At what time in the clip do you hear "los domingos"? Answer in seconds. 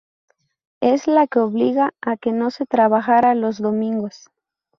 3.35-4.31